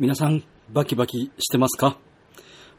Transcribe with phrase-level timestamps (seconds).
[0.00, 1.98] 皆さん、バキバキしてますか？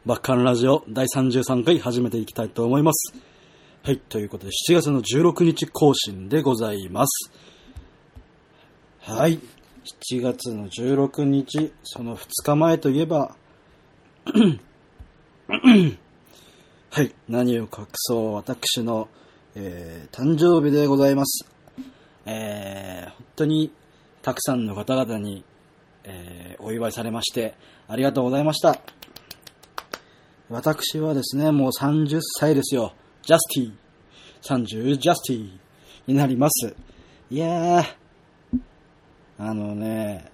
[0.06, 3.14] バッカンラジオ第33回始めていきたいと思います。
[3.82, 7.30] はい、ということで、7月の16日更新でございます。
[9.00, 9.38] はい、
[10.08, 13.36] 7月の16日、その2日前といえば、
[16.90, 19.10] はい、何を隠そう、私の、
[19.54, 21.46] えー誕生日でございます。
[22.24, 23.70] えー本当に
[24.22, 25.44] たくさんの方々に、
[26.04, 27.54] えーお祝いされまして、
[27.88, 28.78] ありがとうございました。
[30.48, 32.92] 私はですね、もう30歳ですよ。
[33.22, 33.72] ジャスティ。
[34.42, 35.50] 30ジャスティ
[36.06, 36.74] になります。
[37.30, 37.84] いやー、
[39.38, 40.30] あのね、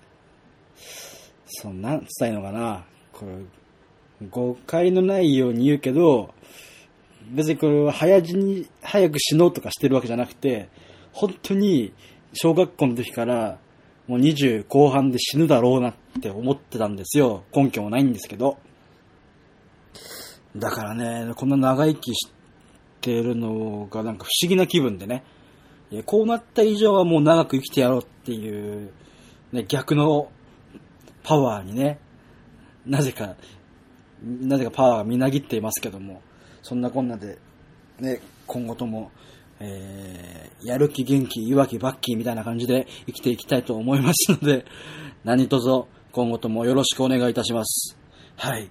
[1.46, 2.84] そう、なんつったらいいのかな。
[3.12, 6.34] これ、誤解のないように言うけど、
[7.30, 10.68] 別にこれは早死に、早く死のうとかしてるわけじゃなくて、
[11.12, 11.92] 本当に
[12.32, 13.58] 小学校の時から
[14.06, 17.44] もう20後半で死ぬだろうなって思ってたんですよ。
[17.54, 18.58] 根拠もないんですけど。
[20.56, 22.28] だからね、こんな長生きし
[23.00, 25.24] てるのがなんか不思議な気分でね。
[25.90, 28.90] いやこうなった以上はもう長く生きてやろうっていう、
[29.52, 30.30] ね、逆の
[31.22, 31.98] パワーにね、
[32.84, 33.36] なぜか、
[34.22, 36.22] なぜかパワーがみなぎっていますけども、
[36.62, 37.38] そんなこんなで、
[38.00, 39.10] ね、今後とも、
[39.60, 44.64] えー、やる気元気、いわきバッキーみたいな感じで生きていきたいと思いますので、
[45.24, 45.68] 何卒
[46.12, 47.96] 今後ともよろしくお願いいたします。
[48.36, 48.68] はい。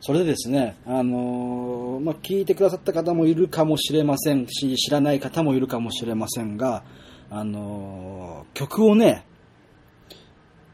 [0.00, 6.84] それでですね、あのーまあ、聞いてくださった方もいるかもしれませんし、知らない方もいるかもしれませんが、
[7.30, 9.24] あのー曲をね、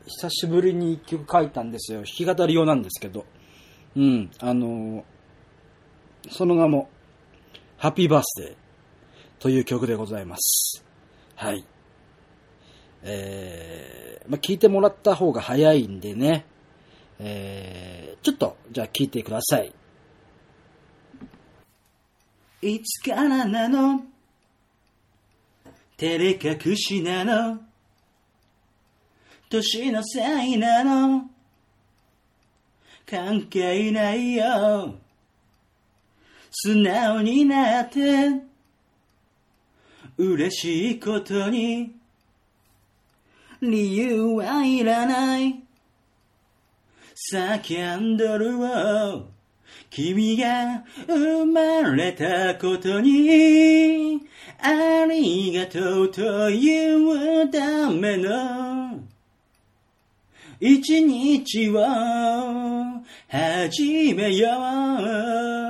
[0.07, 2.01] 久しぶりに一曲書いたんですよ。
[2.01, 3.25] 弾き語り用なんですけど。
[3.97, 5.03] うん、あのー
[6.31, 6.89] その名も、
[7.83, 8.55] ハッピーバースデー
[9.41, 10.85] という曲でございます。
[11.35, 11.65] はい。
[13.03, 16.47] えー、まあ、聞いてもらった方が早いんでね、
[17.19, 19.75] えー、ちょっと、じゃあ聞いてください。
[22.63, 24.05] いつからなの？
[25.97, 27.63] 照れ隠しなの？
[29.51, 31.29] 年のせいなの？
[33.05, 35.02] 関係ないよ
[36.55, 38.43] 素直になって
[40.19, 41.97] 嬉しいことに
[43.63, 45.63] 理由はいらない。
[47.33, 49.29] 叫んどるを
[49.89, 54.21] 君が生まれたことに
[54.61, 59.01] ありがとうというための。
[60.61, 61.83] 一日を
[63.29, 64.49] 始めよ
[65.59, 65.62] う。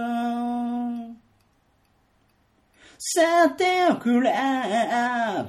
[3.05, 5.49] さておくら。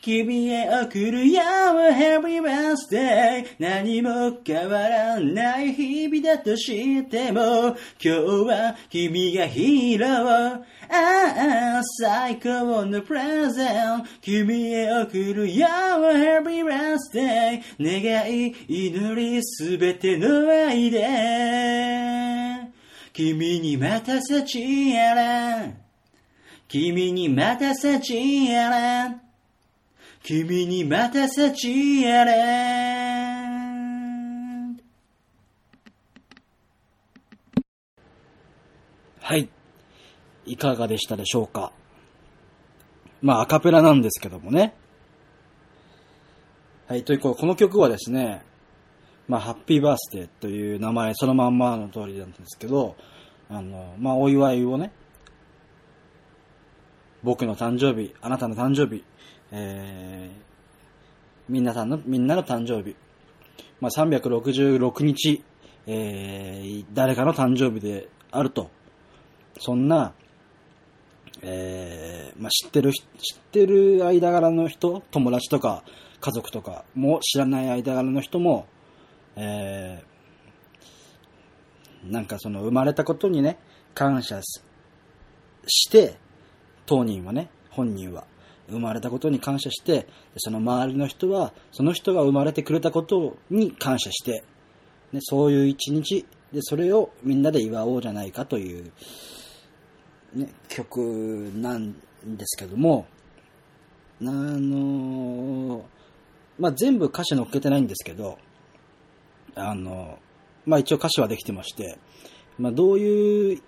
[0.00, 10.62] 君へ送るよ Happy Birthday 何も変わらない日々だとしても今日は君がヒーロー。
[10.88, 14.04] ああ最高のプレゼン。
[14.22, 21.06] 君へ送るよ Happy Birthday 願い祈りすべての愛で。
[23.12, 25.85] 君に待たせちやら
[26.68, 29.20] 君に待たせちやら
[30.24, 32.32] 君に待たせちやれ
[39.20, 39.48] はい。
[40.44, 41.72] いかがでしたでしょうか
[43.22, 44.74] まあ、アカペラなんですけどもね。
[46.88, 48.42] はい、ということでこの曲はですね、
[49.28, 52.96] まあ、ハッピーバースデーという名前そのまんまの通りなんですけど、
[53.48, 54.90] あの、まあ、お祝いをね、
[57.22, 59.04] 僕の誕生日、あなたの誕生日、
[59.52, 60.46] えー、
[61.48, 62.96] みんなさんの、みんなの誕生日、
[63.80, 65.44] まあ、366日、
[65.86, 68.70] えー、誰かの誕生日であると、
[69.58, 70.12] そんな、
[71.42, 75.84] えー、まあ、知ってる、知ってる間柄の人、友達とか
[76.20, 78.66] 家族とかも知らない間柄の人も、
[79.36, 83.58] えー、なんかその生まれたことにね、
[83.94, 86.18] 感謝して、
[86.86, 88.24] 当人はね、本人は
[88.68, 90.06] 生まれたことに感謝して、
[90.38, 94.44] その周りの人は、その人が生まれてくれたことに感謝して、
[95.12, 98.92] ね、そういう一日で、それをみんなで祝おうじゃないかという、
[100.34, 101.92] ね、曲なん
[102.24, 103.06] ですけども、
[104.22, 105.84] あの
[106.58, 108.38] まあ、全部歌詞載っけてないんですけど、
[109.54, 110.18] あの、
[110.64, 111.98] まあ、一応歌詞はできてまして、
[112.58, 113.62] まあ、どういう、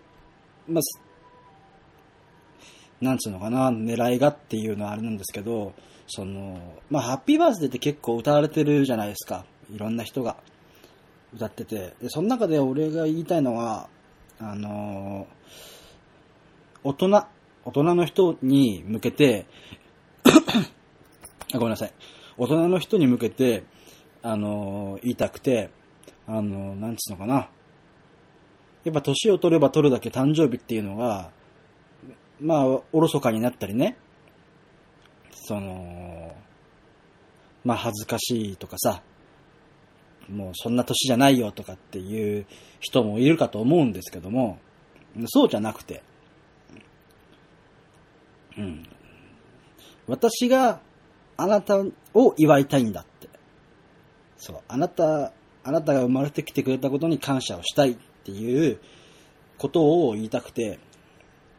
[0.66, 0.82] まあ、
[3.00, 5.74] なんつうのかな、狙いがっていうのはあれなんですけど、
[6.08, 6.58] その、
[6.90, 9.44] まあ、ハッピーバースデーって結構歌われてるじゃないですか。
[9.70, 10.36] いろんな人が
[11.34, 13.88] 歌ってて、で、その中で俺が言いたいのは、
[14.40, 15.26] あの
[16.82, 17.08] 大人、
[17.64, 19.46] 大人の人に向けて、
[21.52, 21.92] ごめんなさい。
[22.36, 23.64] 大人の人に向けて、
[24.22, 25.70] あの言いたくて、
[26.26, 27.48] あのなんつうのかな。
[28.84, 31.30] やっぱ年を取れば取るだけ誕生日っていうのが、
[32.40, 33.96] まあ、おろそかになったりね、
[35.32, 36.35] その、
[37.64, 39.02] まあ恥ずかしいとかさ、
[40.29, 42.46] もうそんな年じゃないよとかっていう
[42.81, 44.58] 人もいるかと思うんですけども、
[45.26, 46.02] そうじゃなくて、
[48.56, 48.87] うん。
[50.06, 50.81] 私が
[51.37, 51.82] あなた
[52.14, 53.29] を祝いたいんだって。
[54.37, 55.32] そう、あなた、
[55.64, 58.79] あなたが生まれてきてくれたことに感謝をしたいっていう
[59.56, 60.79] ことを言いたくて、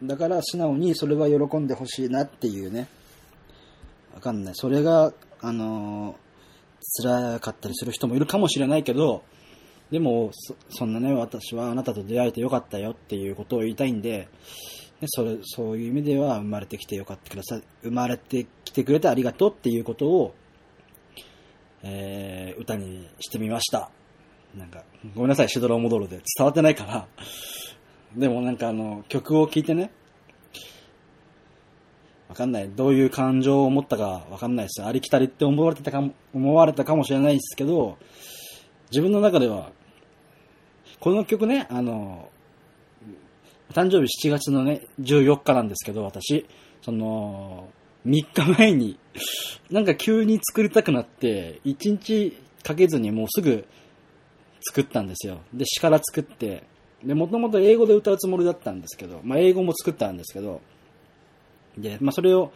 [0.03, 2.87] だから素直にそれは喜んでほしいなっていうね。
[4.13, 4.53] わかんない。
[4.55, 9.23] それが、あのー、辛かったりする人もいるかもしれないけど、
[9.91, 14.29] でもそ、そんなね、私はあなたと出会えてよかったよっていうことを言いたいんで、
[15.01, 17.63] ね、それ、そういう意味では生まれてきてよかったください。
[17.83, 20.35] 生まれてきてくれてありがとうっていうことを、
[21.83, 23.89] えー、歌にしてみました。
[24.55, 24.83] なんか、
[25.15, 27.07] ごめんなさい、シドローモドロで伝わってないから。
[28.15, 29.91] でもなんかあの、曲を聴いてね、
[32.29, 32.69] わかんない。
[32.69, 34.83] どういう感情を持ったかわかんないです。
[34.83, 37.97] ありきたりって思われてたかも、思われたかもしれないですけど、
[38.91, 39.71] 自分の中では、
[40.99, 42.29] この曲ね、あの、
[43.73, 46.45] 誕生日7月のね、14日なんですけど、私、
[46.81, 47.69] その、
[48.05, 48.99] 3日前に、
[49.71, 53.65] なんか急に作りたくなって、1日かけずにもうすぐ
[54.61, 55.41] 作ったんですよ。
[55.53, 56.63] で、詩から作って、
[57.03, 60.61] で、もともと英語で歌うつもりだったんですけど、まあ、英語も作ったんですけど、
[61.77, 62.51] で、まあ、それを、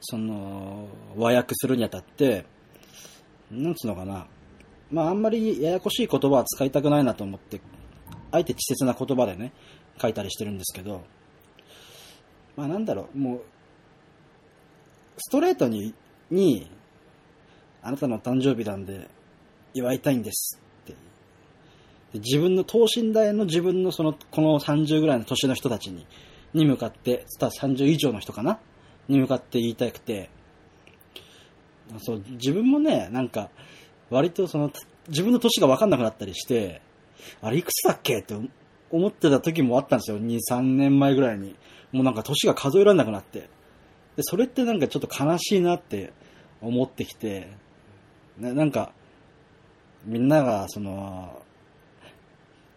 [0.00, 2.46] その、和訳するにあたって、
[3.50, 4.26] なんつうのかな、
[4.90, 7.60] まあ、あんまりややこしい言葉は使いたくないなと思って、
[8.30, 9.52] あえて稚拙な言葉でね、
[10.00, 11.02] 書いたりしてるんですけど、
[12.56, 13.42] まあ、なんだろう、もう、
[15.18, 15.94] ストレートに、
[16.30, 16.70] に、
[17.82, 19.08] あなたの誕生日なんで、
[19.74, 20.60] 祝いたいんです。
[22.14, 26.06] 自分の等身大の自分のその、この30ぐらいの年の人たちに、
[26.54, 28.58] に向かって、30以上の人かな？
[29.08, 30.30] に向かって言いたくて、
[31.98, 33.50] そう、自分もね、なんか、
[34.10, 34.72] 割とその、
[35.08, 36.82] 自分の年が分かんなくなったりして、
[37.42, 38.20] あれいくつだっけ？
[38.20, 38.34] って
[38.90, 40.18] 思ってた時もあったんですよ。
[40.18, 41.54] 2、3年前ぐらいに。
[41.92, 43.48] もうなんか年が数えられなくなって。
[44.16, 46.12] で、それってなんかちょっと悲しいなって
[46.60, 47.52] 思ってきて、
[48.38, 48.92] ななんか、
[50.04, 51.42] みんながその、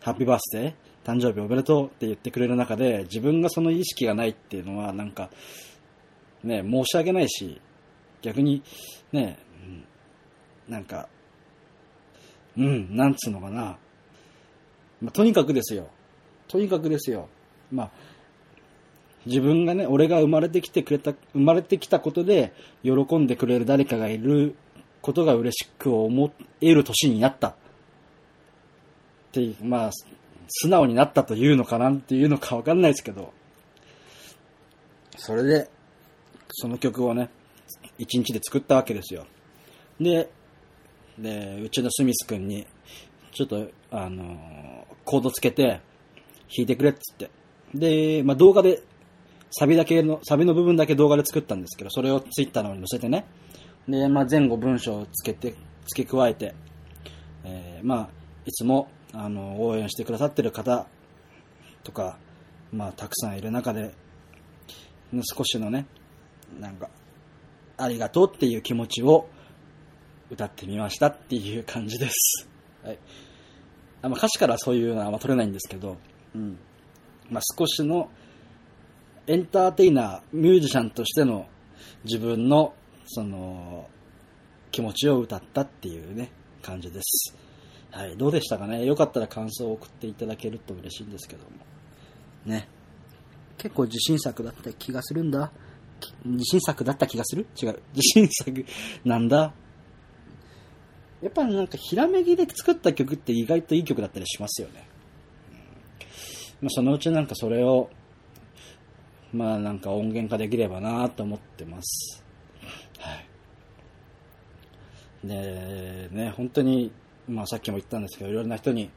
[0.04, 5.30] ハッピーバースデー、誕生日おめでとうって言ってくれる中で、自分がその意識がないっていうのは、なんか、
[6.44, 7.62] ね、申し訳ないし、
[8.22, 8.62] 逆に、
[9.14, 9.40] ね、
[10.68, 11.08] なんか、
[12.58, 13.78] うん、なんつうのかな。
[15.02, 15.88] まあ、とにかくですよ。
[16.50, 17.30] とにかくですよ。
[17.72, 17.92] まあ、
[19.26, 22.52] 自分がね、俺が生まれてきてくれた、生まれてきたことで、
[22.84, 24.56] 喜んでくれる誰かがいる
[25.02, 27.56] ことが嬉しく思える年になった。
[29.34, 29.92] て、まあ、
[30.48, 33.34] 素直になったというのかなっていうのかわかんないですけど、
[35.18, 35.70] それで、
[36.52, 37.30] その曲をね、
[37.98, 39.26] 一日で作ったわけですよ。
[40.00, 40.30] で、
[41.18, 42.68] で、うちのスミス君に、
[43.32, 45.82] ちょっと、あのコードつけて、
[46.56, 47.32] 弾いてくれっつって。
[47.74, 48.84] で、まあ、動画で、
[49.52, 53.26] サビだけの、サビの部分だけ動画で作ったんですけど、それをツイッターの方に載せてね。
[53.88, 55.56] で、まあ、前後文章をつけて、
[55.88, 56.56] 付け加えて、
[57.44, 58.10] えー、まあ、
[58.46, 60.88] いつもあの、応援してくださってる方
[61.84, 62.18] とか、
[62.72, 63.94] まあ、たくさんいる中で、
[65.36, 65.86] 少しのね、
[66.60, 66.90] なんか、
[67.78, 69.28] ありがとうっていう気持ちを
[70.32, 72.48] 歌ってみましたっていう感じです。
[72.84, 73.00] はい。
[74.02, 75.98] あま、歌詞からそういうのはあんま取れないんですけど、
[76.34, 76.58] うん。
[77.30, 78.10] まあ、少しの
[79.28, 81.48] エンターテイナー、ミュージシャンとしての
[82.04, 82.74] 自分の、
[83.06, 83.88] その、
[84.72, 87.38] 気持ちを歌ったっていうね、感じです。
[87.96, 88.84] はい、どうでしたかね？
[88.86, 91.50] よかったら感想を送っていただけると嬉しいんですけども。
[92.44, 92.68] ね。
[93.60, 95.52] 結構自信作だった気がするんだ。
[96.26, 97.46] 自信作だった気がする？
[97.62, 97.80] 違う。
[97.94, 98.66] 自信作
[99.06, 99.54] なんだ？
[101.22, 104.88] やっぱりなんかひらめきで作った曲って意外といい曲だったりしますよね。
[106.60, 107.92] まあ、そのうちなんかそれを、
[109.32, 112.24] まあなんか音源化できればなと思ってます。
[112.98, 113.14] は
[115.24, 115.28] い。
[115.28, 116.92] で、ね、本当に
[117.28, 118.92] まあ、さっきも言ったんですけど、いろんな人に、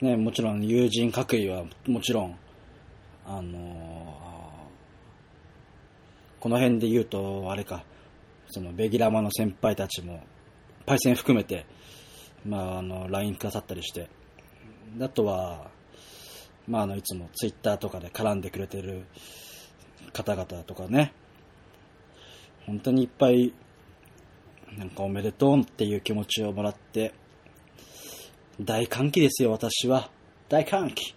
[0.00, 2.38] ね、もちろん友人各位はもちろん、
[3.26, 3.62] あのー、
[6.40, 7.84] この辺で言うと、あれか、
[8.48, 10.22] そのベギラマの先輩たちも
[10.84, 11.64] パイセン含めて、
[12.44, 14.08] まあ、あの、LINE くださったりして、
[15.00, 15.70] あとは、
[16.66, 19.06] まあ、あの、いつも Twitter とかで絡んでくれてる
[20.12, 21.12] 方々とかね、
[22.66, 23.52] 本当にいっぱい、
[24.76, 27.14] なんかおめでとうっていう気持ちをもらって、
[28.60, 30.10] 大歓喜ですよ、私は。
[30.48, 31.14] 大歓喜。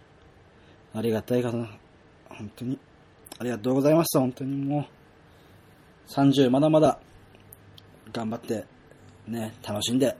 [0.95, 1.69] ありがたいかな。
[2.29, 2.79] 本当に。
[3.37, 6.11] ありがとうございました、本当にもう。
[6.11, 6.99] 30まだまだ
[8.11, 8.65] 頑張って
[9.27, 10.17] ね、楽しんで、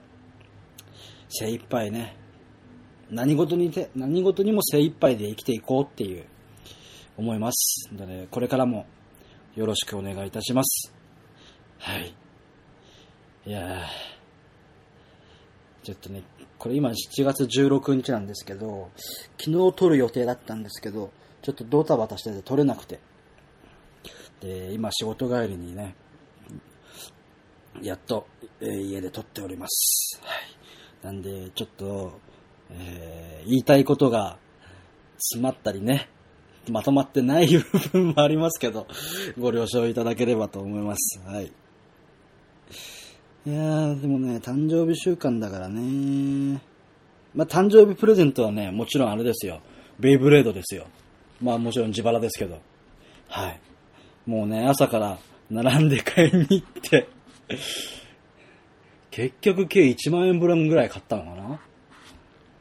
[1.28, 2.16] 精一杯ね、
[3.10, 6.24] 何事にて、何事にも精一杯で生きていこうっていう
[7.16, 7.88] 思います。
[7.96, 8.86] で、これからも
[9.56, 10.94] よろしくお願いいたします。
[11.78, 12.14] はい。
[13.46, 14.17] いやー
[15.88, 16.22] ちょっとね、
[16.58, 18.90] これ今7月16日なんですけど、
[19.38, 23.00] 昨日撮る予定だったんですけど、ちょっとドタバタしてて撮れなくて。
[24.42, 25.94] で、今仕事帰りにね、
[27.80, 28.26] やっと、
[28.60, 30.20] えー、家で撮っております。
[30.22, 31.06] はい。
[31.06, 32.20] なんで、ちょっと、
[32.70, 34.36] えー、言いたいことが
[35.16, 36.10] 詰まったりね、
[36.68, 38.86] まとまってない部分もありますけど、
[39.38, 41.18] ご了承いただければと思います。
[41.24, 41.50] はい。
[43.46, 46.60] いやー、でもね、誕生日週間だからね。
[47.34, 49.60] まあ、誕生日プレゼントはね、もちろんあれですよ。
[49.98, 50.86] ベイブレードですよ。
[51.40, 52.60] まあ、もちろん自腹ですけど。
[53.28, 53.60] はい。
[54.26, 55.18] もうね、朝から
[55.50, 57.08] 並んで買いに行って
[59.10, 61.60] 結局計1万円分ぐらい買ったのかなも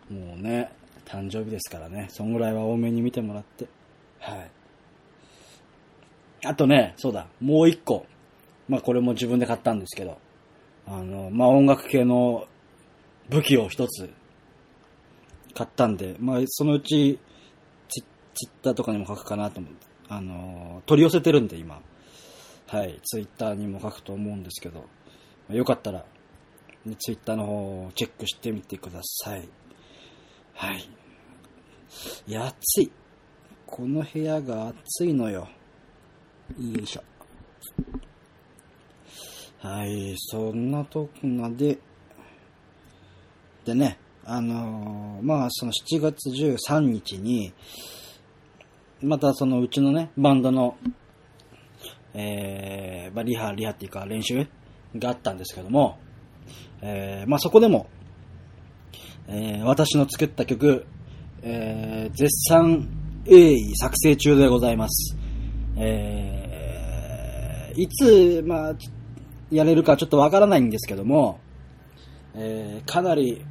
[0.10, 0.72] うね、
[1.06, 3.68] 誕生日ですからね、そんぐらいは多めに見てもらって。
[4.20, 4.52] はい。
[6.46, 8.06] あとね、そうだ、もう一個。
[8.70, 10.18] まあこれも自分で買ったんですけど、
[10.88, 12.48] あの、まあ音楽系の
[13.30, 14.10] 武器を一つ
[15.54, 17.20] 買ったんで、まあそのうち
[18.38, 21.82] ツイッターとかにも書くかなと思って、あの、取り寄せてるんで今。
[22.68, 24.86] はい、ツイッターにも書くと思うんですけど、
[25.50, 26.06] よかったら、
[27.00, 29.50] ツイッターの方をチェックしてみてください。
[30.54, 30.88] はい。
[32.28, 32.92] いや、暑い。
[33.66, 35.48] この部屋が暑いのよ。
[36.60, 37.04] よいしょ。
[39.60, 41.78] はい、そんなとこまで。
[43.66, 47.54] でね、あのー、まあ、その7月13日に、
[49.02, 50.78] またそのうちのね、バンドの
[52.20, 54.48] えー、まあ、リハ、リハっていうか練習
[54.96, 56.00] があったんですけども、
[56.82, 57.88] えー、まあ、そこでも、
[59.28, 60.88] えー、私の作った曲、
[61.44, 62.90] えー、絶賛
[63.26, 65.16] 鋭意作成中でございます。
[65.78, 68.76] えー、いつ、まあ、
[69.52, 71.40] やれるかちょっとわからないんですけども、
[72.36, 73.46] えー、かなり、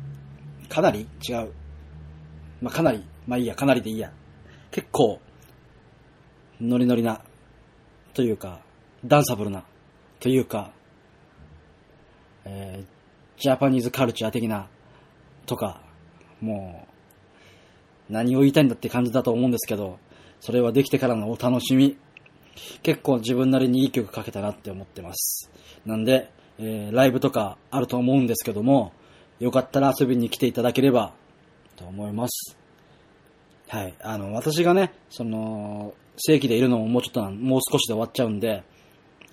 [0.69, 1.09] かなり？
[1.29, 1.53] 違う。
[2.61, 4.13] まあ、かなり、まあいいや、かなりでいいや。
[4.71, 5.21] 結構、
[6.61, 7.23] ノリノリな
[8.15, 8.61] というか、
[9.05, 9.65] ダンサブルな、
[10.21, 10.73] というか、
[12.45, 14.69] えー、ジャパニーズカルチャー的な、
[15.47, 15.83] とか、
[16.41, 16.87] も
[18.09, 19.99] う、何を言いたいんだって感じだと思うんですけど、
[20.41, 21.97] それはできてからのお楽しみ。
[22.83, 25.51] 結構自分なりにいい曲書けたなって思ってます。
[25.85, 28.93] なんで、えー、ライブとかあると思うんですけども、
[29.39, 31.13] よかったら遊びに来ていただければ
[31.77, 32.57] と思います。
[33.69, 33.95] はい。
[34.01, 38.63] あの、私がね、その、正規でいるのももうちょっともう少しで終わっちゃうんで、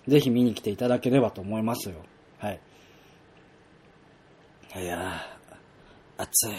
[0.08, 1.96] ぜひ見に来ていただければと思いますよ。
[2.39, 2.60] はい。
[4.75, 6.53] いやー、暑い。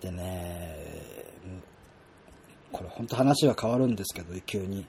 [0.00, 1.71] でねー、
[2.72, 4.86] これほんと話が変わるんですけど、急に。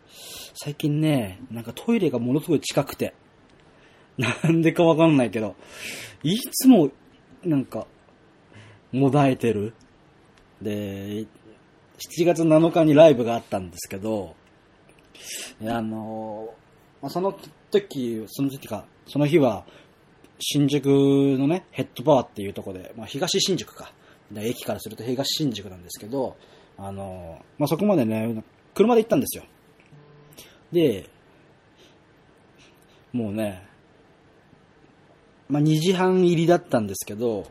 [0.55, 3.13] 最近ね、なんかトイレがものすごい近くて。
[4.17, 5.55] なんでかわかんないけど、
[6.23, 6.91] いつも、
[7.43, 7.87] なんか、
[8.91, 9.73] もだえてる。
[10.61, 11.25] で、
[11.97, 14.35] 7月7日にライブがあったんですけど、
[15.65, 16.53] あの、
[17.09, 17.37] その
[17.71, 19.65] 時、その時か、その日は、
[20.39, 23.93] 新宿のね、ヘッドパワーっていうとこで、まあ、東新宿か。
[24.35, 26.35] 駅からすると東新宿なんですけど、
[26.85, 29.45] あの、まあ、そこまでね、車で行ったんですよ。
[30.73, 31.09] で、
[33.13, 33.65] もうね、
[35.47, 37.45] まあ、2時半入りだったんですけど、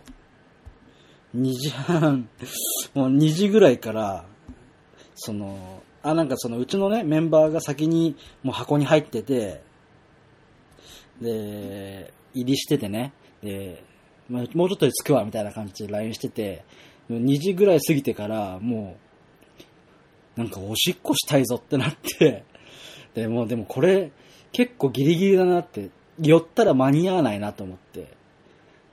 [1.35, 2.29] 2時半、
[2.93, 4.27] もう2時ぐらいから、
[5.15, 9.63] その、あ、なんかそのうちのね、メンバーが先にもう箱に入ってて、
[11.23, 13.83] で、入りしててね、で、
[14.29, 16.65] ま、もうちょっとで着くわ、みたいな感じで LINE してて、
[17.09, 19.02] 2時ぐらい過ぎてから、もう、
[20.37, 22.45] なんかおしっこしたいぞってなって、
[23.15, 24.11] で、もでもこれ、
[24.53, 28.09] 結構ギリギリだなって、寄ったら間に合わないなと思って、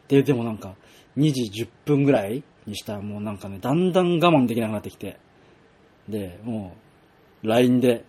[0.08, 0.76] で、でもなんか、
[1.18, 5.18] 2時10分ぐらいにしたらもうなんかね、だんだん我慢できなくなってきて、
[6.08, 6.76] で、も
[7.44, 8.06] う、LINE で、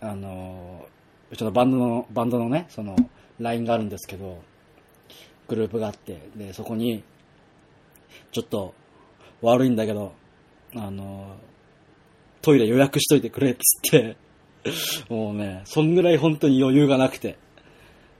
[0.00, 0.86] あの、
[1.30, 2.96] うちのバンドの、バンドのね、その、
[3.38, 4.42] LINE があるんですけど、
[5.48, 7.02] グループがあって、で、そこに、
[8.32, 8.74] ちょっと、
[9.42, 10.12] 悪いんだけど、
[10.74, 11.36] あの、
[12.44, 14.18] トイレ予約しといてくれっつって、
[15.08, 17.38] もうね、そんぐらい本当に余裕がなくて、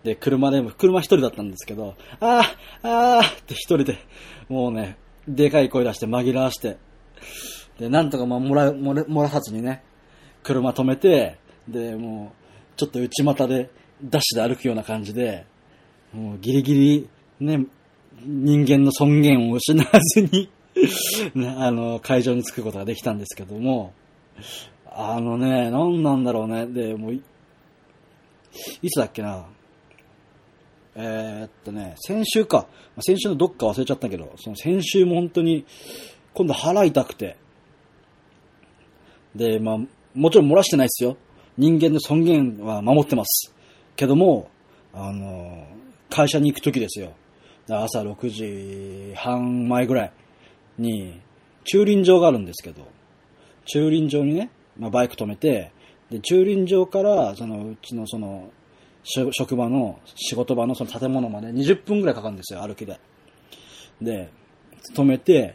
[0.02, 2.88] で、車でも、車一人だったんですけど、あー
[3.18, 3.98] あーって一人で、
[4.48, 4.96] もうね、
[5.28, 6.78] でかい声出して紛らわして、
[7.78, 9.82] で、なんとかまあ、もら、漏れ、漏らさずにね、
[10.42, 11.38] 車止めて、
[11.68, 13.70] で、もう、ちょっと内股で、
[14.02, 15.44] ダッシュで歩くような感じで、
[16.14, 17.08] もうギリギリ、
[17.40, 17.66] ね、
[18.22, 20.48] 人間の尊厳を失わずに、
[21.34, 23.92] ね、あの、会場に着くことができたんですけども、
[24.86, 26.66] あのね、なんなんだろうね。
[26.66, 27.22] で、もうい、
[28.82, 29.46] いつだっけな。
[30.96, 32.66] えーっとね、先週か。
[33.00, 35.66] 先週のどっか忘れちゃったけど、その先週も本当に、
[36.34, 37.36] 今度腹痛くて。
[39.34, 39.78] で、まあ、
[40.14, 41.16] もちろん漏らしてないですよ。
[41.58, 43.52] 人間の尊厳は守ってます。
[43.96, 44.48] けども、
[44.92, 45.66] あの、
[46.10, 47.12] 会社に行くときですよ。
[47.68, 50.12] 朝6時半前ぐらい
[50.78, 51.20] に、
[51.64, 52.86] 駐輪場があるんですけど、
[53.64, 55.72] 駐輪場にね、まあ、バイク止めて、
[56.10, 58.50] で、駐輪場から、その、うちのその、
[59.04, 62.98] 職場の、仕事場のその建物まで20分ぐらいかかるんですよ、歩きで。
[64.00, 64.30] で、
[64.94, 65.54] 止めて、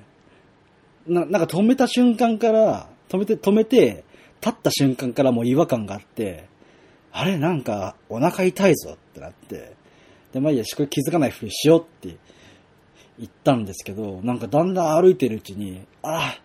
[1.07, 4.03] な、なんか止めた瞬間から、止めて、止めて、
[4.41, 6.47] 立った瞬間からもう違和感があって、
[7.11, 9.75] あれなんかお腹痛いぞってなって、
[10.31, 12.17] で、まあいいや、これ気づかないふりしようって
[13.17, 16.37] 言ったんですけど、なんかだんだん歩いてるうちに、あ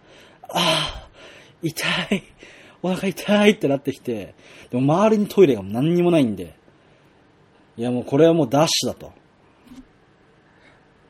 [0.42, 1.03] あ、ああ、
[1.64, 2.23] 痛い、
[2.83, 4.35] お腹痛いってなってきて、
[4.71, 6.54] でも周りにトイレが何にもないんで、
[7.76, 9.12] いやもうこれはもうダッシュだと。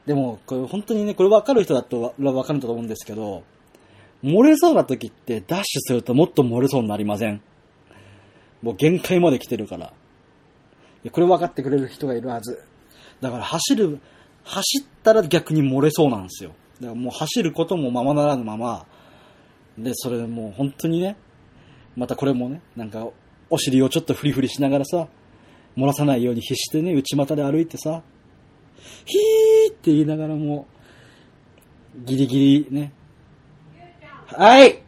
[0.06, 3.42] でも、これ本当にね、これ分かる人だと分かると思うんですけど、
[4.22, 7.40] 漏れそうな時ってダッシュするともっと漏れそうになりません？
[8.62, 9.92] もう限界まで来てるから。
[11.10, 12.62] これ分かってくれる人がいるはず。
[13.20, 13.98] だから走る、
[14.44, 16.52] 走ったら逆に漏れそうなんですよ。
[16.80, 18.86] だからもう走ることもままならぬまま、
[19.78, 21.16] で、それもう本当にね、
[21.96, 23.08] またこれもね、なんか、
[23.50, 25.08] お尻をちょっとフリフリしながらさ、
[25.76, 28.02] 漏らさないように必死でね、内股で歩いてさ、
[29.04, 30.66] ヒーって言いながらも、
[32.04, 32.92] ギリギリね。
[34.26, 34.80] はい。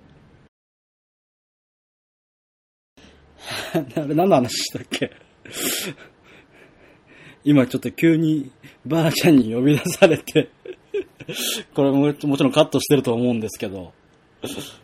[3.75, 5.12] あれ何の話したっけ？
[7.44, 8.51] 今ちょっと急に
[8.85, 10.49] ばあちゃんに呼び出されて
[11.75, 13.92] これももちろんカットしてると思うんですけど、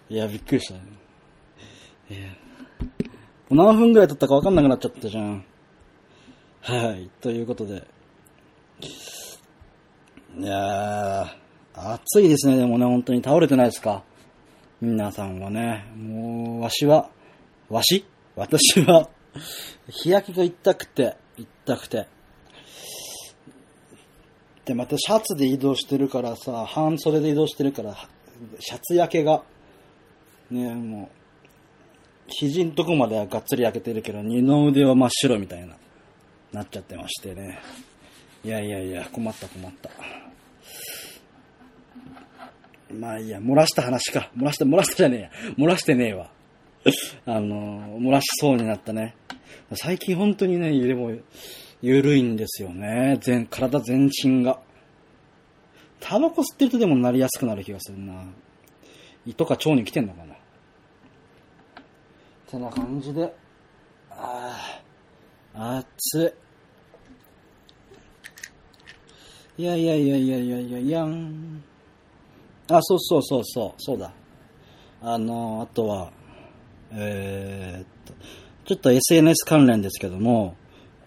[0.09, 0.81] いや、びっくりしたね。
[2.11, 2.20] いや
[3.51, 5.44] 何分ぐらい経ったか分かんなくなっちゃったじゃん。
[6.61, 7.87] はい、ということで。
[10.38, 11.27] いやー、
[11.75, 14.03] 暑いですね、でもね、本当に倒れてないですか？
[14.81, 17.11] 皆さんはね、もう、わしは、
[17.68, 18.05] わし？
[18.35, 19.11] 私は、
[19.88, 22.07] 日焼けが痛くて、痛くて。
[24.64, 27.96] で、またシャツで移動してるからさ、半袖で移動してるから、
[28.59, 29.42] シャツ焼けが、
[30.51, 31.23] ね、もう、
[32.29, 35.77] 肘んとこまではがっつり焼けてるけど、二の腕は真っ白みたいな、
[36.53, 37.61] なっちゃってましてね。
[38.45, 39.90] いやいやいや、困った困った。
[42.92, 44.31] まあいいや、漏らした話か。
[44.37, 45.31] 漏らした、漏らしたじゃねえや。
[45.57, 46.31] 漏らしてねえわ。
[47.27, 49.14] あの、漏らしそうになったね。
[49.75, 51.12] 最近本当にね、でも、
[51.81, 53.18] ゆるいんですよね。
[53.21, 54.61] 全、体全身が。
[56.03, 58.25] タバコ吸ってるとでもなりやすくなる気がするな。
[59.25, 60.35] 胃とか腸に来てんのかな。
[62.53, 63.33] てな感じで、
[64.11, 64.83] あ
[65.55, 66.35] あ、暑
[69.59, 69.62] い。
[69.62, 71.62] いやいやいやいやいやいやいやん。
[72.69, 74.12] あ、そうそうそうそう、そうだ。
[75.01, 76.11] あの、あとは、
[76.93, 78.15] えーっと、
[78.65, 80.57] ちょっと SNS 関連ですけども、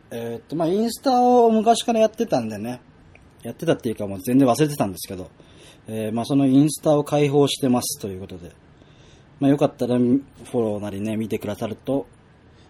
[0.09, 2.81] えーっと、まあ、インスタを昔からやってたんでね、
[3.45, 5.29] やってたっていうかもう全然忘れてたんですけど、
[5.87, 8.51] えーまあ、そのインスタを開放してますということで、
[9.39, 12.07] まあ、よかったらフォローなりね、見てくださると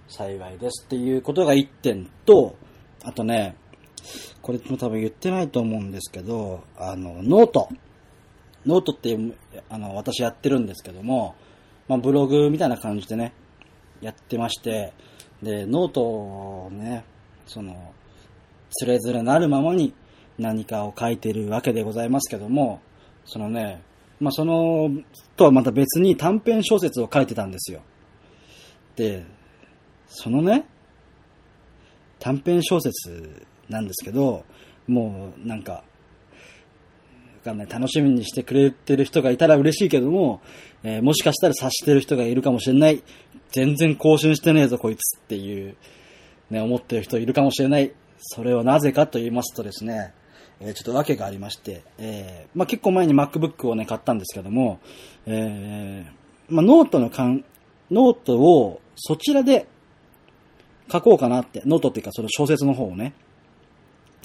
[0.09, 2.57] 幸いですっていうことが1点と、
[3.03, 3.55] あとね、
[4.41, 9.17] これも多分言ってないと思うんですけど、あの、 note。noteって、
[9.69, 11.35] あの、私やってるんですけども、
[11.87, 13.33] まあ、ブログみたいな感じでね、
[14.01, 14.93] やってまして、
[15.41, 17.05] で、ノートをね、
[17.47, 17.93] その、
[18.71, 19.93] つれづれなるままに
[20.37, 22.81] 何かを書いてるわけでございますけども、
[23.25, 23.81] そのね、
[24.19, 24.91] まあ、その、
[25.35, 27.81] とはまた別に短編小説を書いてたんですよ。
[28.95, 29.25] で、
[30.07, 30.65] そのね、
[32.19, 34.45] 短編小説なんですけど、
[34.87, 35.83] もうなんか、
[37.45, 37.69] かんない。
[37.69, 40.41] 楽しみにしてくれてる人がいたら嬉しいけども、
[40.83, 43.03] えーもしかしたら察してる人がいるかもしれない。
[43.51, 45.77] 全然更新してねえぞ、こいつっていう、
[46.49, 47.93] ね、思ってる人いるかもしれない。
[48.19, 50.13] それはなぜかと言いますとですね、
[50.59, 54.79] えー、ちょっと訳がありまして、えー、まあ、結構前に MacBook をね、買ったんですけども、
[55.25, 57.43] えー、まあ、ノートのかん、
[57.91, 59.67] ノートをそちらで
[60.91, 63.13] 書こうかなって、ノートっていうかその小説の方をね、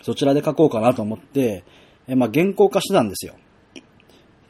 [0.02, 1.64] そちらで書こうかなと思って、
[2.06, 3.34] えー、まあ、原稿化してたんですよ。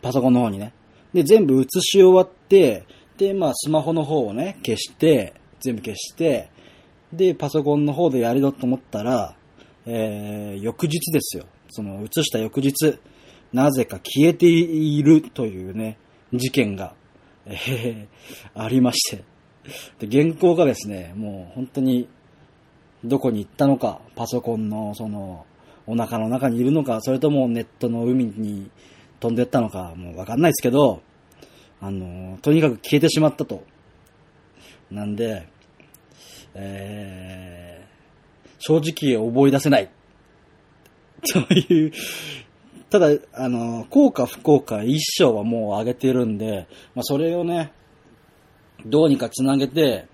[0.03, 0.73] パソコンの方にね。
[1.12, 2.85] で、全部写し終わって、
[3.16, 6.51] で、まあ、スマホの方をね、消して、全部消して、
[7.12, 9.35] で、パソコンの方でやるよと思ったら、
[9.87, 11.47] えー、翌日ですよ。
[11.70, 12.98] その移した翌日、
[13.52, 15.98] なぜか消えているというね、
[16.33, 16.94] 事件が、
[17.46, 19.24] えー、ありまして。
[20.06, 22.09] で、原稿がですね、もう本当に、
[23.04, 25.46] どこに行ったのか、パソコンのその、
[25.87, 28.70] お腹の中にいるのか、それともネットの海に
[29.18, 31.02] 飛んでったのか、もうわかんないですけど、
[31.80, 33.64] あの、とにかく消えてしまったと。
[34.90, 35.48] なんで、
[36.54, 39.90] えー、正直覚え出せない。
[41.33, 41.92] という、
[42.90, 47.72] ただ、あの、効果不効果一章はもう上げてるんで、まあそれをね、
[48.87, 50.06] どうにかつなげて、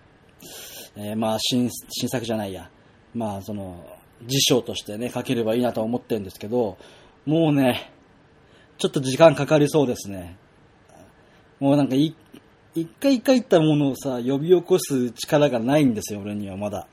[0.97, 2.71] えー、まあ新、新作じゃないや。
[3.15, 3.85] まあその、
[4.27, 6.79] 辞書としてね、書ければいいなと思ってるんですけど、
[7.25, 7.93] もうね、
[8.79, 10.37] ちょっと時間かかりそうですね。
[11.61, 12.15] もうなんか一
[13.01, 16.87] 回書いたものをさ、呼び起こす力がないんですよ、俺にはまだ。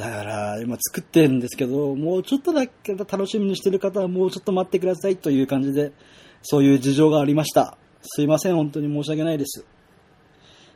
[0.00, 5.92] だから、今作ってるんですけど、もうちょっとだけ楽しみにしてる方はもうちょっと待ってくださいという感じで、
[6.40, 7.76] そういう事情がありました。
[8.00, 9.66] すいません、本当に申し訳ないです。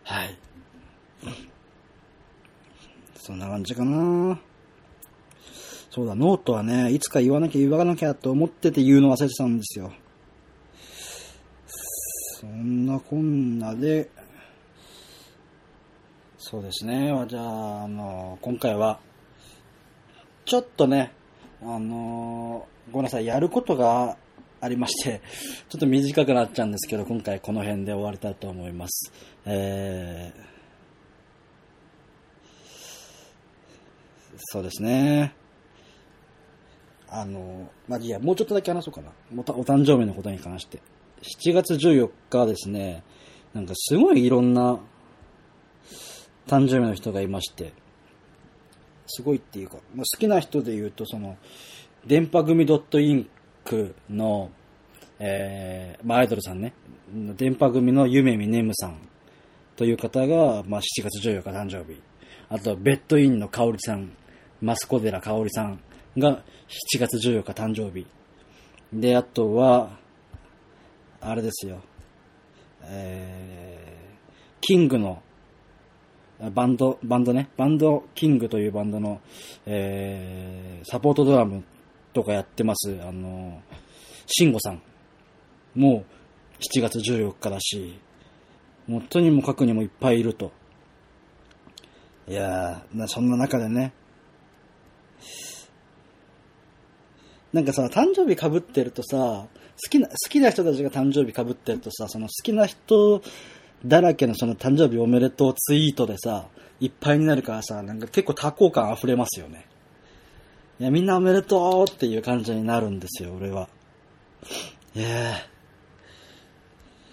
[0.03, 0.39] はい。
[3.15, 4.39] そんな感じかな
[5.89, 9.91] そうだ、ノートはね、いつか言わなきゃ言わなきゃと思ってて言うの忘れてたんですよ。
[12.41, 14.11] そんなこんなで、
[16.37, 17.11] そうですね。
[17.27, 19.01] じゃあ、あの、今回は、
[20.45, 21.13] ちょっとね、
[21.63, 24.17] あの、ごめんなさい、やることが
[24.61, 25.21] ありまして、
[25.69, 29.13] ちょっと短くなっちゃうんですけど、今回この辺で終わりたいと思います。
[29.47, 30.45] えー、
[34.37, 35.35] そうですね。
[37.09, 39.11] あの、まあ、いや、もうちょっとだけ話そうかな。
[39.33, 40.81] お誕生日のことに関して。
[41.23, 43.03] 7月14日ですね、
[43.55, 44.81] なんかすごいいろんな
[46.47, 47.73] 誕生日の人がいまして、
[49.07, 51.37] すごいっていうか、まあ、好きな人で言うと、その、
[52.07, 54.51] 電波組 .inc の、
[55.19, 56.75] えー、まあ、アイドルさんね、
[57.37, 58.99] 電波組の夢見ねむさん
[59.77, 62.01] という方が、まあ、7月14日誕生日。
[62.49, 64.13] あと、ベッドインの香織さん、
[64.61, 65.81] マスコデラ香織さん
[66.19, 66.43] が
[66.95, 68.07] 7月14日誕生日。
[68.93, 69.99] で、あとは、
[71.21, 71.81] あれですよ。
[72.83, 75.23] えー、キングの、
[76.51, 79.21] バンド、バンドね、バンドキングというバンドの、
[79.67, 81.65] えー、サポートドラム
[82.13, 83.63] とかやってます、あの、
[84.27, 84.83] シンゴさん。
[85.75, 86.05] も
[86.61, 87.99] 7月14日だし、
[88.87, 90.53] もうとにもかくにもいっぱいいると。
[92.29, 93.93] いやー、そんな中でね、
[97.53, 99.47] なんかさ、誕生日被ってるとさ、
[99.83, 103.23] 好きな、好きな人たちが誕生日被ってるとさ、その好きな人
[103.85, 106.47] だらけのその誕生日おめでとうツイートでさ、
[106.81, 109.67] いっぱいになるからさ、なんか結構多幸感溢れますよね。
[110.81, 113.69] いや、みんなおめでとうっていう感じになるんですよ、俺は。
[114.95, 115.35] いや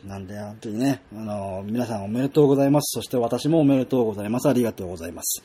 [0.06, 2.92] なんで、本当にね、あの、皆さんおめでとうございます。
[2.96, 4.50] そして私もおめでとうございます。
[4.50, 5.44] ありがとうございます。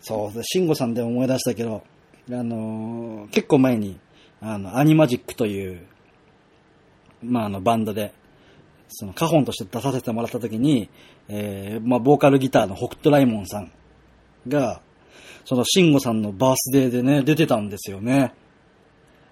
[0.00, 1.82] そうで、慎吾さんで思い出したけど、
[2.30, 3.98] あの、結構前に、
[4.40, 5.84] あの、アニマジックという、
[7.22, 8.12] まあ、あの、バンドで、
[8.92, 10.88] その、カホンとして出させてもらった時に、
[11.28, 13.72] えー、まあ、ボーカルギターの北斗ライモンさん
[14.48, 14.80] が、
[15.44, 18.34] その、シンゴさんのバースデーでね、出てたんですよね。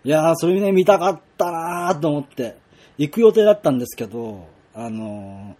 [0.04, 2.56] いやー、それね、見たかったなーと思って、
[2.98, 5.54] 行く予定だったんですけど、あの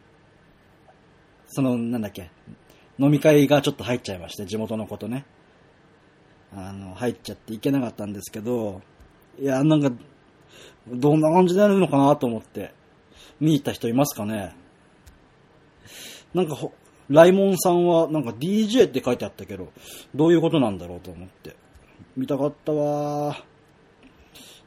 [0.88, 0.94] ー、
[1.48, 2.30] その、なんだっけ、
[2.98, 5.24] 飲み会がちょっと入っちゃいまして、地元のことね。
[6.54, 8.82] あの、入っちゃって行けなかったんですけど、
[9.38, 9.90] いや、なんか、
[10.88, 12.72] どんな感じになるのかなと思って、
[13.40, 14.54] 見に行った人いますかね？
[16.34, 16.72] なんかほ、
[17.08, 19.72] ライモンさんはなんか DJ って書いてあったけど、
[20.14, 21.56] どういうことなんだろうと思って。
[22.16, 23.36] 見たかったわ。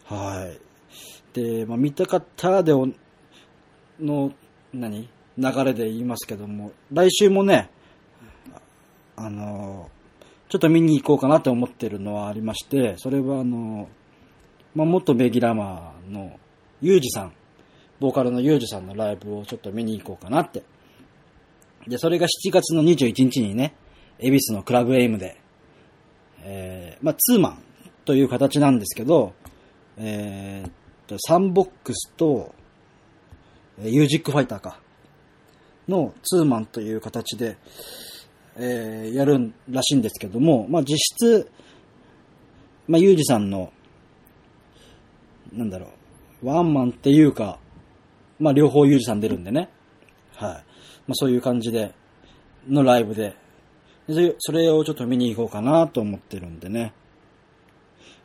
[0.06, 0.60] はい。
[1.34, 2.88] で、まあ、見たかったでお
[4.00, 4.32] の、
[4.74, 5.10] 何？
[5.36, 7.72] 流れで言いますけども、来週もね、
[9.16, 9.90] あの
[10.48, 13.88] ちょっと見に行こうかなと思ってるのはありまして、それはあの、
[14.76, 16.40] まあ、元ベギラマーの
[16.82, 17.34] ユージさん、
[18.04, 20.64] ボーカルのユージさんのライブをちょっと見に行こうかなって。
[21.88, 23.76] で、それが7月の21日にね、
[24.20, 25.40] 恵比寿のクラブエイムで、
[26.42, 27.64] えー、まあ、ツーマン
[28.04, 29.32] という形なんですけど、
[29.96, 30.72] えー、っ
[31.08, 32.54] と、サンボックスと、
[33.82, 34.82] えユージックファイターか、
[35.88, 37.56] のツーマンという形で、
[38.58, 41.50] えー、やるらしいんですけども、まあ、実質、
[42.90, 43.72] まあ、ユージさんの、
[45.54, 45.88] なんだろ
[46.42, 47.63] う、ワンマンっていうか、
[48.44, 49.70] まあ、両方ユージさん出るんでね。
[50.36, 50.52] はい。
[50.52, 50.64] まあ、
[51.14, 51.94] そういう感じで、
[52.68, 53.38] のライブで、
[54.08, 56.94] でそれをちょっと見に行こうかなと思ってるんでね。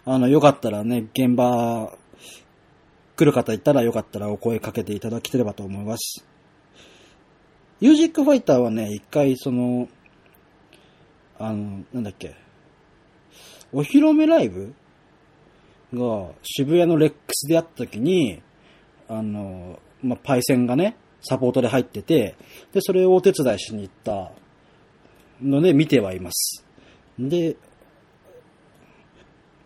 [0.05, 1.97] あの、よかったらね、現場、
[3.17, 6.27] 来る方いたらよかったらお声かけていただければと思います。
[7.81, 9.89] ユージックファイターはね、一回その、
[11.39, 12.35] あの、なんだっけ、
[13.73, 14.75] お披露目ライブ？
[15.95, 18.43] が渋谷のレックスでやった時に、
[19.09, 22.37] あの、まあ、パイセンがね、サポートで入ってて、
[22.73, 24.33] で、それをお手伝いしに行った
[25.43, 26.65] ので見てはいます。
[27.19, 27.57] で、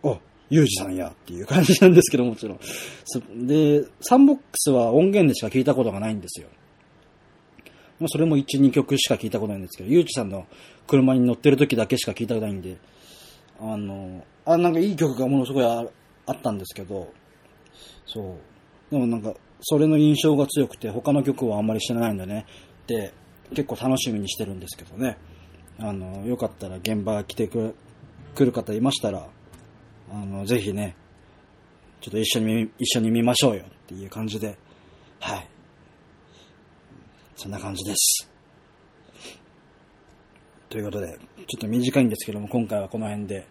[0.03, 0.17] あ、
[0.49, 3.47] ユージさんやっていう感じなんですけどもちろん。
[3.47, 6.47] で、サンボックスは音源でしか聞いたことがないんですよ。
[7.99, 10.47] まあ、それも1、2曲しか聞いたことないんですけど、ユージさんの
[10.87, 12.77] 車に乗ってる時だけしか聞いたことないんで、
[13.59, 15.83] あの、あ、なんかいい曲がものすごいあ
[16.31, 17.13] ったんですけど、
[18.05, 18.35] そ
[18.91, 18.93] う。
[18.93, 22.45] でもなんか、それの印象が強くて、他の曲はあんまりしてないんでね、
[22.85, 23.13] で、
[23.49, 25.17] 結構楽しみにしてるんですけどね。
[25.79, 27.75] あの、よかったら現場来てく
[28.35, 29.27] 来る方いましたら、
[30.11, 30.95] あの、ぜひね、
[32.01, 34.57] ちょっと一緒に、一緒に見ましょうよっていう感じで、
[35.19, 35.47] はい。
[37.35, 38.29] そんな感じです。
[40.69, 43.47] ということで、ちょっと短いんですけども、今回はこの辺で、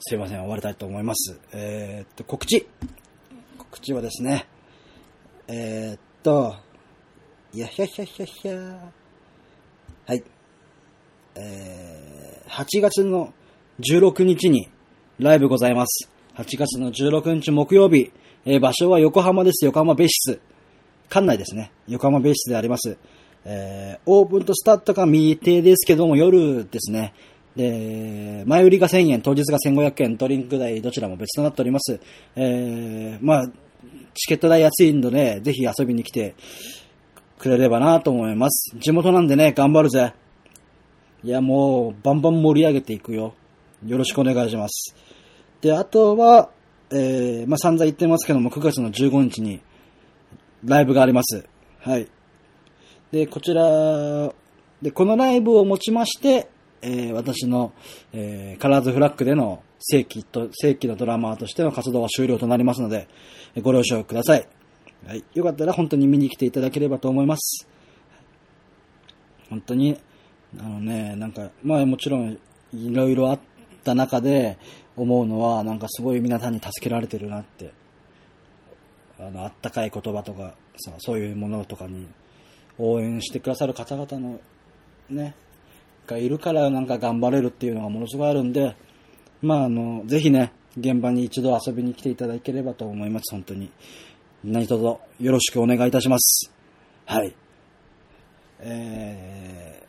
[0.00, 1.40] すいません、終わりたいと思います。
[1.52, 2.66] えー、っと、告知。
[3.58, 4.46] 告知はですね、
[5.46, 6.56] えー、っと、
[7.54, 8.54] やひゃひゃひゃひゃ
[10.06, 10.24] はい。
[11.36, 13.34] えー、8月の
[13.80, 14.68] 16日に
[15.18, 16.08] ライブございます。
[16.36, 18.10] 8月の16日木曜日、
[18.46, 19.66] えー、場所は横浜です。
[19.66, 20.40] 横浜別室。
[21.10, 21.72] 館内ですね。
[21.88, 22.96] 横浜別室であります。
[23.44, 27.12] えー、オープンとスタートが未定ですけども、夜ですね。
[27.54, 32.00] で、前売りが1000円、当日が1500円、ドリンク代どちらも別となっております。
[32.34, 33.46] えー、まあ、
[34.14, 36.34] チケット代安いんでね、ぜひ遊びに来て
[37.38, 38.76] くれればなと思います。
[38.78, 40.14] 地元なんでね、頑張るぜ。
[41.22, 43.34] いや、もう、バンバン盛り上げていくよ。
[43.84, 44.94] よろしくお願いします。
[45.60, 46.50] で、あとは、
[46.90, 49.60] えー、まあ、散々言ってますけども、9月の15日に、
[50.64, 51.44] ライブがあります。
[51.80, 52.08] はい。
[53.10, 54.32] で、こちら、
[54.82, 56.48] で、このライブをもちまして、
[56.86, 57.72] えー、私の、
[58.12, 63.08] えー、カラーズフラッグでの正規と、正規のドラマーとしての活動は終了となりますので、
[63.62, 64.46] ご了承ください。
[65.06, 65.24] はい。
[65.34, 67.66] よかったら本当に見に来ていただければと思います。
[69.48, 69.98] 本当に、
[70.58, 72.38] あのね、なんか、まあもちろん、
[72.74, 73.40] いろいろあっ
[73.82, 74.58] た中で
[74.94, 77.72] 思うのは、なんかすごい皆さんに助けられてるなって。
[79.18, 82.06] あの、あったかい言葉とか、さ、そういうものとかに、
[82.78, 84.40] 応援してくださる方々の、
[85.08, 85.34] ね、
[86.06, 88.76] がいるからなんか頑張れるっていうのがものすごいあるんで、
[89.42, 93.70] まああの、ぜひね、現場に一度遊びに来ていただければと思います、本当に。
[94.42, 96.50] 何卒よろしくお願いいたします。
[97.06, 97.34] はい。
[98.60, 99.82] え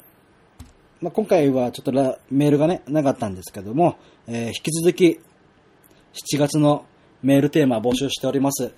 [0.60, 0.63] ー、
[1.01, 3.97] まあ、今回はちょっとメールがね、なかったんですけども、
[4.28, 5.19] えー、引き続き、
[6.34, 6.86] 7月の
[7.21, 8.73] メールテーマ募集しております。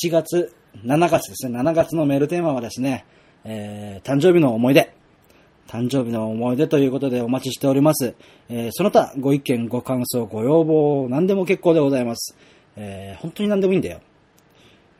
[0.00, 3.04] 7月、7月ですね、7月のメールテーマはですね、
[3.44, 4.92] えー、誕生日の思い出。
[5.66, 8.14] 誕生日の思い出ということでお待ちしております。
[8.48, 12.36] えー、その他、ご意見、ご感想、ご要望、何でも結構でございます。
[12.76, 14.00] えー、本当に何でもいいんだよ。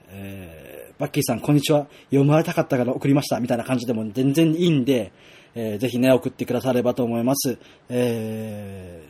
[0.08, 1.86] えー、バッキーさん、こんにちは。
[2.10, 3.38] 読まれたかったから送りました。
[3.40, 5.12] みたいな感じでも全然いいんで、
[5.54, 7.58] えー、ぜひね、送ってくださればと思います。
[7.88, 9.02] え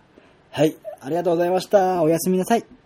[0.51, 2.01] はい、ありがとうございました。
[2.01, 2.76] おやすみなさい。